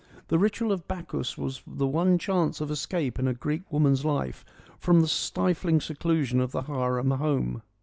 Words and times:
The 0.29 0.39
ritual 0.39 0.71
of 0.71 0.87
Bacchus 0.87 1.37
was 1.37 1.61
the 1.67 1.85
one 1.85 2.17
chance 2.17 2.59
of 2.59 2.71
escape 2.71 3.19
in 3.19 3.27
a 3.27 3.35
Greek 3.35 3.71
woman's 3.71 4.03
life 4.03 4.43
from 4.79 5.01
the 5.01 5.07
stifling 5.07 5.79
seclusion 5.79 6.41
of 6.41 6.51
the 6.53 6.63
harem 6.63 7.11
home. 7.11 7.61